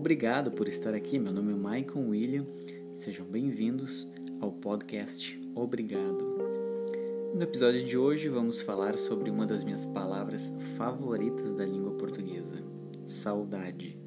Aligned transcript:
Obrigado 0.00 0.50
por 0.50 0.66
estar 0.66 0.94
aqui. 0.94 1.18
Meu 1.18 1.30
nome 1.30 1.52
é 1.52 1.54
Michael 1.54 2.08
William. 2.08 2.46
Sejam 2.90 3.26
bem-vindos 3.26 4.08
ao 4.40 4.50
podcast 4.50 5.38
Obrigado. 5.54 6.38
No 7.34 7.42
episódio 7.42 7.84
de 7.84 7.98
hoje 7.98 8.30
vamos 8.30 8.62
falar 8.62 8.96
sobre 8.96 9.30
uma 9.30 9.46
das 9.46 9.62
minhas 9.62 9.84
palavras 9.84 10.54
favoritas 10.78 11.52
da 11.52 11.66
língua 11.66 11.90
portuguesa: 11.98 12.56
saudade. 13.04 13.98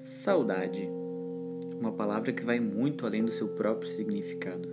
Saudade. 0.00 0.88
Uma 1.78 1.92
palavra 1.92 2.32
que 2.32 2.42
vai 2.42 2.58
muito 2.58 3.04
além 3.04 3.22
do 3.22 3.30
seu 3.30 3.48
próprio 3.48 3.90
significado. 3.90 4.70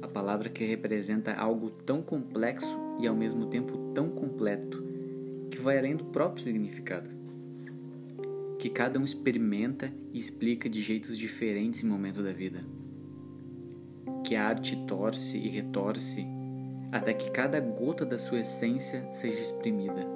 A 0.00 0.06
palavra 0.06 0.48
que 0.48 0.64
representa 0.64 1.34
algo 1.34 1.72
tão 1.84 2.00
complexo 2.00 2.86
e 2.98 3.06
ao 3.06 3.14
mesmo 3.14 3.46
tempo 3.46 3.92
tão 3.94 4.10
completo, 4.10 4.84
que 5.50 5.58
vai 5.58 5.78
além 5.78 5.96
do 5.96 6.04
próprio 6.04 6.42
significado. 6.42 7.08
Que 8.58 8.68
cada 8.68 8.98
um 8.98 9.04
experimenta 9.04 9.92
e 10.12 10.18
explica 10.18 10.68
de 10.68 10.80
jeitos 10.80 11.16
diferentes 11.16 11.82
em 11.82 11.86
momento 11.86 12.22
da 12.22 12.32
vida. 12.32 12.64
Que 14.24 14.34
a 14.34 14.46
arte 14.46 14.76
torce 14.86 15.38
e 15.38 15.48
retorce 15.48 16.26
até 16.90 17.12
que 17.12 17.30
cada 17.30 17.60
gota 17.60 18.04
da 18.04 18.18
sua 18.18 18.40
essência 18.40 19.06
seja 19.12 19.38
exprimida. 19.38 20.06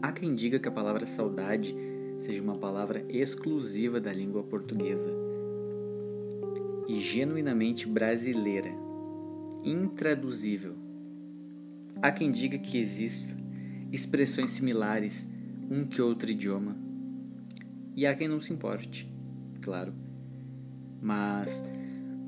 Há 0.00 0.12
quem 0.12 0.34
diga 0.34 0.58
que 0.58 0.68
a 0.68 0.72
palavra 0.72 1.06
saudade 1.06 1.74
seja 2.18 2.42
uma 2.42 2.56
palavra 2.56 3.04
exclusiva 3.08 4.00
da 4.00 4.12
língua 4.12 4.42
portuguesa 4.42 5.12
e 6.88 7.00
genuinamente 7.00 7.86
brasileira, 7.86 8.70
intraduzível. 9.70 10.74
Há 12.00 12.10
quem 12.10 12.30
diga 12.30 12.58
que 12.58 12.78
existem 12.78 13.36
expressões 13.92 14.52
similares 14.52 15.28
um 15.70 15.84
que 15.84 16.00
outro 16.00 16.30
idioma, 16.30 16.76
e 17.94 18.06
há 18.06 18.14
quem 18.14 18.28
não 18.28 18.40
se 18.40 18.52
importe, 18.52 19.12
claro. 19.60 19.92
Mas 21.02 21.64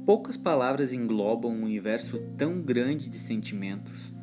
poucas 0.04 0.36
palavras 0.36 0.92
englobam 0.92 1.52
um 1.52 1.64
universo 1.64 2.18
tão 2.36 2.60
grande 2.60 3.08
de 3.08 3.16
sentimentos 3.16 4.14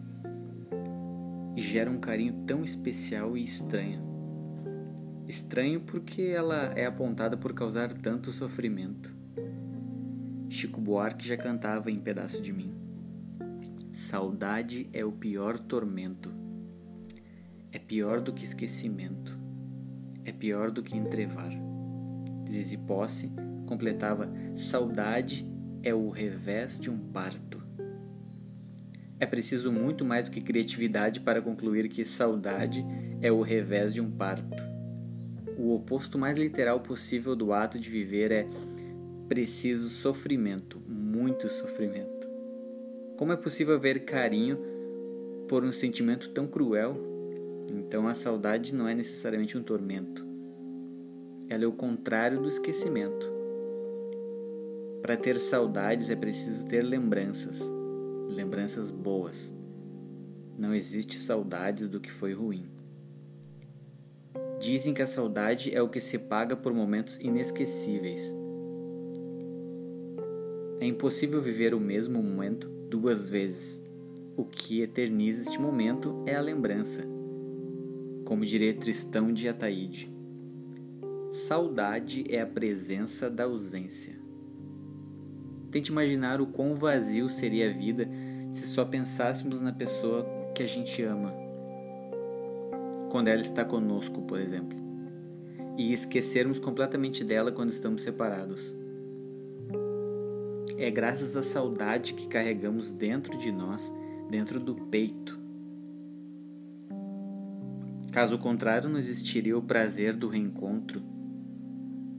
e 1.56 1.62
geram 1.62 1.94
um 1.94 2.00
carinho 2.00 2.44
tão 2.46 2.64
especial 2.64 3.36
e 3.38 3.44
estranho. 3.44 4.06
Estranho 5.28 5.82
porque 5.82 6.22
ela 6.22 6.74
é 6.76 6.86
apontada 6.86 7.36
por 7.36 7.54
causar 7.54 7.92
tanto 7.94 8.32
sofrimento. 8.32 9.16
Chico 10.50 10.80
Buarque 10.80 11.28
já 11.28 11.36
cantava 11.36 11.92
em 11.92 12.00
Pedaço 12.00 12.42
de 12.42 12.54
Mim. 12.54 12.87
Saudade 13.98 14.88
é 14.94 15.04
o 15.04 15.12
pior 15.12 15.58
tormento. 15.58 16.32
É 17.72 17.80
pior 17.80 18.22
do 18.22 18.32
que 18.32 18.46
esquecimento. 18.46 19.36
É 20.24 20.32
pior 20.32 20.70
do 20.70 20.84
que 20.84 20.96
entrevar. 20.96 21.50
Zizi 22.48 22.78
Posse 22.78 23.32
completava: 23.66 24.32
Saudade 24.56 25.52
é 25.82 25.96
o 25.96 26.12
revés 26.12 26.80
de 26.80 26.92
um 26.92 27.00
parto. 27.12 27.60
É 29.20 29.26
preciso 29.26 29.72
muito 29.72 30.06
mais 30.06 30.26
do 30.26 30.32
que 30.32 30.42
criatividade 30.42 31.20
para 31.22 31.42
concluir 31.42 31.90
que 31.90 32.06
saudade 32.06 32.86
é 33.20 33.32
o 33.32 33.42
revés 33.42 33.96
de 33.96 34.00
um 34.00 34.12
parto 34.12 34.78
o 35.58 35.74
oposto 35.74 36.20
mais 36.20 36.38
literal 36.38 36.80
possível 36.82 37.36
do 37.36 37.52
ato 37.52 37.80
de 37.80 37.90
viver 37.90 38.32
é 38.32 38.48
preciso 39.28 39.90
sofrimento, 39.90 40.80
muito 40.88 41.50
sofrimento. 41.50 42.17
Como 43.18 43.32
é 43.32 43.36
possível 43.36 43.74
haver 43.74 44.06
carinho 44.06 44.60
por 45.48 45.64
um 45.64 45.72
sentimento 45.72 46.30
tão 46.30 46.46
cruel? 46.46 46.96
Então 47.74 48.08
a 48.08 48.14
saudade 48.14 48.76
não 48.76 48.88
é 48.88 48.94
necessariamente 48.94 49.58
um 49.58 49.64
tormento. 49.64 50.24
Ela 51.50 51.64
é 51.64 51.68
o 51.68 51.72
contrário 51.72 52.40
do 52.40 52.48
esquecimento. 52.48 53.28
Para 55.02 55.18
ter 55.18 55.40
saudades 55.40 56.12
é 56.12 56.16
preciso 56.16 56.68
ter 56.68 56.84
lembranças, 56.84 57.60
lembranças 58.30 58.92
boas. 58.92 59.52
Não 60.56 60.76
existe 60.76 61.18
saudades 61.18 61.90
do 61.90 62.00
que 62.00 62.12
foi 62.12 62.34
ruim. 62.34 62.70
Dizem 64.60 64.94
que 64.94 65.02
a 65.02 65.08
saudade 65.08 65.76
é 65.76 65.82
o 65.82 65.90
que 65.90 66.00
se 66.00 66.20
paga 66.20 66.56
por 66.56 66.72
momentos 66.72 67.18
inesquecíveis. 67.18 68.38
É 70.80 70.86
impossível 70.86 71.42
viver 71.42 71.74
o 71.74 71.80
mesmo 71.80 72.22
momento 72.22 72.77
duas 72.90 73.30
vezes. 73.30 73.82
O 74.36 74.46
que 74.46 74.82
eterniza 74.82 75.42
este 75.42 75.60
momento 75.60 76.24
é 76.26 76.36
a 76.36 76.42
lembrança. 76.42 77.04
Como 78.24 78.46
diria 78.46 78.74
Tristão 78.74 79.32
de 79.34 79.48
Ataíde, 79.48 80.12
saudade 81.32 82.26
é 82.30 82.42
a 82.42 82.48
presença 82.48 83.30
da 83.30 83.46
ausência. 83.46 84.16
Tente 85.72 85.92
imaginar 85.92 86.40
o 86.42 86.48
quão 86.48 86.76
vazio 86.76 87.30
seria 87.30 87.70
a 87.70 87.74
vida 87.74 88.08
se 88.52 88.68
só 88.68 88.86
pensássemos 88.86 89.60
na 89.60 89.72
pessoa 89.72 90.26
que 90.54 90.64
a 90.64 90.68
gente 90.68 91.02
ama 91.04 91.34
quando 93.10 93.30
ela 93.30 93.42
está 93.42 93.64
conosco, 93.64 94.22
por 94.24 94.40
exemplo, 94.40 94.78
e 95.78 95.94
esquecermos 95.94 96.60
completamente 96.60 97.24
dela 97.24 97.52
quando 97.52 97.70
estamos 97.70 98.02
separados. 98.02 98.76
É 100.78 100.92
graças 100.92 101.36
à 101.36 101.42
saudade 101.42 102.14
que 102.14 102.28
carregamos 102.28 102.92
dentro 102.92 103.38
de 103.38 103.52
nós, 103.52 103.94
dentro 104.30 104.60
do 104.60 104.76
peito. 104.76 105.40
Caso 108.12 108.38
contrário, 108.38 108.90
não 108.90 109.00
existiria 109.00 109.58
o 109.58 109.62
prazer 109.62 110.14
do 110.14 110.28
reencontro, 110.28 111.02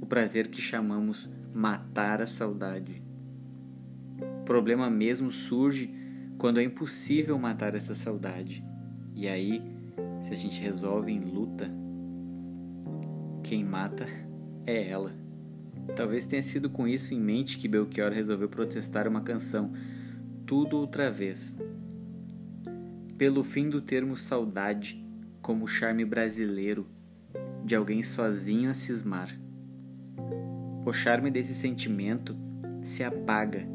o 0.00 0.06
prazer 0.06 0.48
que 0.48 0.60
chamamos 0.60 1.30
matar 1.54 2.20
a 2.20 2.26
saudade. 2.26 3.02
O 4.41 4.44
problema 4.44 4.90
mesmo 4.90 5.30
surge 5.30 5.94
quando 6.36 6.60
é 6.60 6.62
impossível 6.62 7.38
matar 7.38 7.75
essa 7.75 7.94
saudade. 7.94 8.64
E 9.14 9.28
aí 9.28 9.62
se 10.20 10.32
a 10.32 10.36
gente 10.36 10.60
resolve 10.60 11.12
em 11.12 11.20
luta, 11.20 11.70
quem 13.42 13.64
mata 13.64 14.06
é 14.66 14.88
ela. 14.88 15.28
Talvez 15.94 16.26
tenha 16.26 16.43
sido 16.43 16.71
com 16.71 16.87
isso 16.87 17.15
em 17.15 17.21
mente 17.21 17.59
que 17.59 17.69
Belchior 17.69 18.12
resolveu 18.12 18.49
protestar 18.49 19.09
uma 19.09 19.21
canção, 19.21 19.72
Tudo 20.47 20.76
Outra 20.76 21.10
Vez. 21.10 21.56
Pelo 23.16 23.43
fim 23.43 23.69
do 23.69 23.81
termo 23.81 24.16
saudade, 24.16 25.04
como 25.41 25.66
charme 25.66 26.04
brasileiro 26.04 26.87
de 27.65 27.75
alguém 27.75 28.03
sozinho 28.03 28.71
a 28.71 28.75
cismar. 28.75 29.28
O 30.84 30.93
charme 30.93 31.31
desse 31.31 31.54
sentimento 31.54 32.37
se 32.82 33.03
apaga 33.03 33.66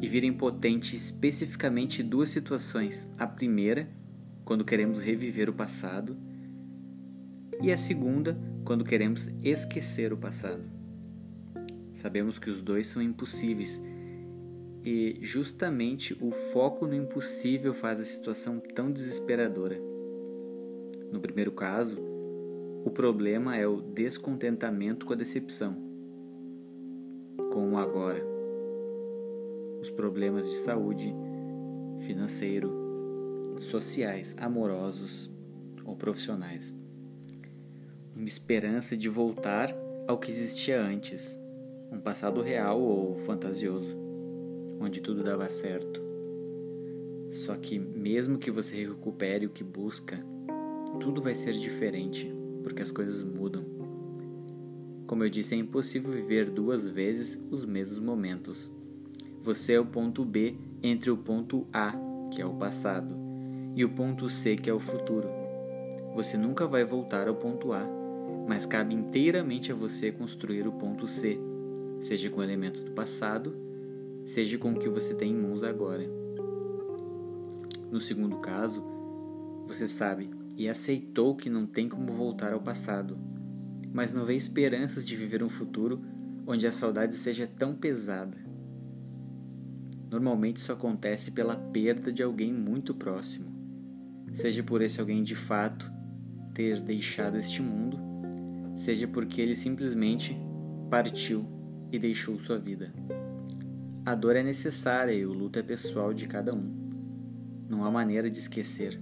e 0.00 0.08
vira 0.08 0.26
impotente 0.26 0.96
especificamente 0.96 2.02
duas 2.02 2.30
situações. 2.30 3.10
A 3.18 3.26
primeira, 3.26 3.88
quando 4.44 4.64
queremos 4.64 5.00
reviver 5.00 5.48
o 5.48 5.52
passado, 5.52 6.16
e 7.62 7.72
a 7.72 7.78
segunda, 7.78 8.38
quando 8.64 8.84
queremos 8.84 9.28
esquecer 9.42 10.12
o 10.12 10.16
passado. 10.16 10.62
Sabemos 12.04 12.38
que 12.38 12.50
os 12.50 12.60
dois 12.60 12.86
são 12.86 13.00
impossíveis 13.00 13.82
e 14.84 15.16
justamente 15.22 16.14
o 16.20 16.30
foco 16.30 16.86
no 16.86 16.94
impossível 16.94 17.72
faz 17.72 17.98
a 17.98 18.04
situação 18.04 18.60
tão 18.60 18.92
desesperadora. 18.92 19.80
No 21.10 21.18
primeiro 21.18 21.50
caso, 21.50 21.98
o 22.84 22.90
problema 22.90 23.56
é 23.56 23.66
o 23.66 23.80
descontentamento 23.80 25.06
com 25.06 25.14
a 25.14 25.16
decepção, 25.16 25.78
com 27.50 27.72
o 27.72 27.78
agora. 27.78 28.22
Os 29.80 29.88
problemas 29.88 30.46
de 30.46 30.56
saúde, 30.56 31.10
financeiro, 32.00 32.70
sociais, 33.60 34.36
amorosos 34.38 35.32
ou 35.86 35.96
profissionais. 35.96 36.76
Uma 38.14 38.26
esperança 38.26 38.94
de 38.94 39.08
voltar 39.08 39.74
ao 40.06 40.18
que 40.18 40.30
existia 40.30 40.78
antes, 40.82 41.42
um 41.90 41.98
passado 41.98 42.40
real 42.40 42.80
ou 42.80 43.14
fantasioso, 43.16 43.96
onde 44.80 45.00
tudo 45.00 45.22
dava 45.22 45.48
certo. 45.48 46.02
Só 47.28 47.56
que, 47.56 47.78
mesmo 47.78 48.38
que 48.38 48.50
você 48.50 48.84
recupere 48.86 49.46
o 49.46 49.50
que 49.50 49.64
busca, 49.64 50.24
tudo 51.00 51.20
vai 51.20 51.34
ser 51.34 51.52
diferente, 51.54 52.32
porque 52.62 52.82
as 52.82 52.90
coisas 52.90 53.22
mudam. 53.22 53.64
Como 55.06 55.22
eu 55.24 55.28
disse, 55.28 55.54
é 55.54 55.58
impossível 55.58 56.12
viver 56.12 56.48
duas 56.48 56.88
vezes 56.88 57.38
os 57.50 57.64
mesmos 57.64 57.98
momentos. 57.98 58.70
Você 59.40 59.74
é 59.74 59.80
o 59.80 59.86
ponto 59.86 60.24
B 60.24 60.56
entre 60.82 61.10
o 61.10 61.16
ponto 61.16 61.66
A, 61.72 61.94
que 62.30 62.40
é 62.40 62.46
o 62.46 62.54
passado, 62.54 63.14
e 63.74 63.84
o 63.84 63.90
ponto 63.90 64.28
C, 64.28 64.56
que 64.56 64.70
é 64.70 64.72
o 64.72 64.80
futuro. 64.80 65.28
Você 66.14 66.38
nunca 66.38 66.66
vai 66.66 66.84
voltar 66.84 67.28
ao 67.28 67.34
ponto 67.34 67.72
A, 67.72 67.84
mas 68.48 68.64
cabe 68.64 68.94
inteiramente 68.94 69.72
a 69.72 69.74
você 69.74 70.12
construir 70.12 70.66
o 70.66 70.72
ponto 70.72 71.06
C, 71.06 71.38
seja 72.04 72.28
com 72.28 72.42
elementos 72.42 72.82
do 72.82 72.90
passado, 72.90 73.56
seja 74.26 74.58
com 74.58 74.72
o 74.72 74.78
que 74.78 74.90
você 74.90 75.14
tem 75.14 75.32
em 75.32 75.36
mãos 75.36 75.62
agora. 75.62 76.04
No 77.90 77.98
segundo 77.98 78.36
caso, 78.36 78.84
você 79.66 79.88
sabe 79.88 80.28
e 80.54 80.68
aceitou 80.68 81.34
que 81.34 81.48
não 81.48 81.66
tem 81.66 81.88
como 81.88 82.06
voltar 82.12 82.52
ao 82.52 82.60
passado, 82.60 83.16
mas 83.90 84.12
não 84.12 84.26
vê 84.26 84.36
esperanças 84.36 85.06
de 85.06 85.16
viver 85.16 85.42
um 85.42 85.48
futuro 85.48 86.02
onde 86.46 86.66
a 86.66 86.72
saudade 86.72 87.16
seja 87.16 87.46
tão 87.46 87.74
pesada. 87.74 88.36
Normalmente 90.10 90.58
isso 90.58 90.72
acontece 90.72 91.30
pela 91.30 91.56
perda 91.56 92.12
de 92.12 92.22
alguém 92.22 92.52
muito 92.52 92.94
próximo, 92.94 93.46
seja 94.34 94.62
por 94.62 94.82
esse 94.82 95.00
alguém 95.00 95.22
de 95.22 95.34
fato 95.34 95.90
ter 96.52 96.80
deixado 96.80 97.38
este 97.38 97.62
mundo, 97.62 97.98
seja 98.76 99.08
porque 99.08 99.40
ele 99.40 99.56
simplesmente 99.56 100.36
partiu 100.90 101.63
e 101.90 101.98
deixou 101.98 102.38
sua 102.38 102.58
vida. 102.58 102.92
A 104.06 104.14
dor 104.14 104.36
é 104.36 104.42
necessária 104.42 105.12
e 105.12 105.24
o 105.24 105.32
luto 105.32 105.58
é 105.58 105.62
pessoal 105.62 106.12
de 106.12 106.26
cada 106.26 106.54
um. 106.54 106.84
Não 107.68 107.84
há 107.84 107.90
maneira 107.90 108.30
de 108.30 108.38
esquecer. 108.38 109.00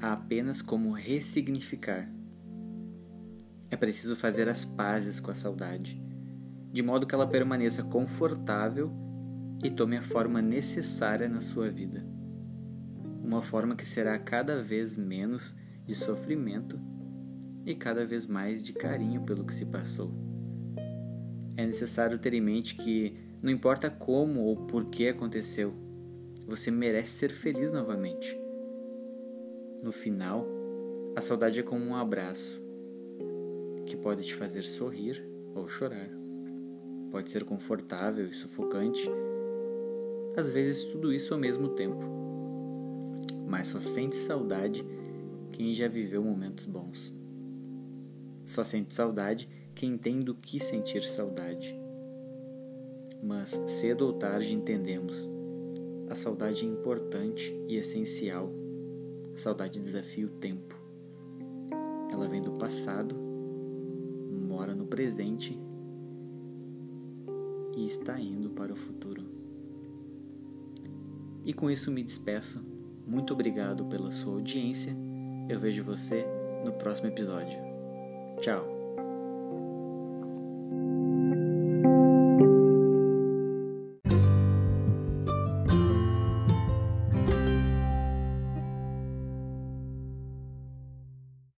Há 0.00 0.12
apenas 0.12 0.62
como 0.62 0.92
ressignificar. 0.92 2.08
É 3.70 3.76
preciso 3.76 4.14
fazer 4.14 4.48
as 4.48 4.64
pazes 4.64 5.18
com 5.18 5.30
a 5.30 5.34
saudade, 5.34 6.00
de 6.70 6.82
modo 6.82 7.06
que 7.06 7.14
ela 7.14 7.26
permaneça 7.26 7.82
confortável 7.82 8.92
e 9.64 9.70
tome 9.70 9.96
a 9.96 10.02
forma 10.02 10.40
necessária 10.40 11.28
na 11.28 11.40
sua 11.40 11.70
vida. 11.70 12.06
Uma 13.22 13.42
forma 13.42 13.74
que 13.74 13.86
será 13.86 14.18
cada 14.18 14.62
vez 14.62 14.96
menos 14.96 15.56
de 15.86 15.94
sofrimento 15.94 16.78
e 17.64 17.74
cada 17.74 18.04
vez 18.04 18.26
mais 18.26 18.62
de 18.62 18.72
carinho 18.72 19.22
pelo 19.22 19.44
que 19.44 19.54
se 19.54 19.64
passou. 19.64 20.31
É 21.56 21.66
necessário 21.66 22.18
ter 22.18 22.32
em 22.34 22.40
mente 22.40 22.74
que 22.74 23.14
não 23.42 23.50
importa 23.50 23.90
como 23.90 24.42
ou 24.42 24.56
por 24.56 24.86
que 24.86 25.08
aconteceu, 25.08 25.74
você 26.46 26.70
merece 26.70 27.12
ser 27.12 27.32
feliz 27.32 27.72
novamente. 27.72 28.38
No 29.82 29.90
final, 29.92 30.46
a 31.16 31.20
saudade 31.20 31.58
é 31.58 31.62
como 31.62 31.84
um 31.84 31.96
abraço 31.96 32.62
que 33.84 33.96
pode 33.96 34.24
te 34.24 34.34
fazer 34.34 34.62
sorrir 34.62 35.22
ou 35.54 35.68
chorar. 35.68 36.08
Pode 37.10 37.30
ser 37.30 37.44
confortável 37.44 38.26
e 38.26 38.32
sufocante, 38.32 39.10
às 40.36 40.50
vezes 40.50 40.84
tudo 40.84 41.12
isso 41.12 41.34
ao 41.34 41.40
mesmo 41.40 41.70
tempo. 41.70 42.06
Mas 43.46 43.68
só 43.68 43.80
sente 43.80 44.16
saudade 44.16 44.86
quem 45.50 45.74
já 45.74 45.88
viveu 45.88 46.22
momentos 46.22 46.64
bons. 46.64 47.12
Só 48.44 48.64
sente 48.64 48.94
saudade 48.94 49.48
quem 49.74 49.96
tem 49.96 50.20
do 50.20 50.34
que 50.34 50.60
sentir 50.60 51.04
saudade. 51.04 51.78
Mas 53.22 53.50
cedo 53.66 54.06
ou 54.06 54.12
tarde 54.12 54.52
entendemos. 54.52 55.28
A 56.08 56.14
saudade 56.14 56.64
é 56.64 56.68
importante 56.68 57.54
e 57.68 57.76
essencial. 57.76 58.50
A 59.34 59.38
saudade 59.38 59.80
desafia 59.80 60.26
o 60.26 60.30
tempo. 60.30 60.80
Ela 62.10 62.28
vem 62.28 62.42
do 62.42 62.52
passado, 62.52 63.14
mora 64.48 64.74
no 64.74 64.86
presente 64.86 65.58
e 67.74 67.86
está 67.86 68.20
indo 68.20 68.50
para 68.50 68.72
o 68.72 68.76
futuro. 68.76 69.24
E 71.44 71.52
com 71.52 71.70
isso 71.70 71.90
me 71.90 72.02
despeço. 72.02 72.62
Muito 73.06 73.32
obrigado 73.32 73.84
pela 73.86 74.10
sua 74.10 74.34
audiência. 74.34 74.94
Eu 75.48 75.58
vejo 75.58 75.82
você 75.82 76.24
no 76.64 76.72
próximo 76.72 77.08
episódio. 77.08 77.58
Tchau. 78.40 78.71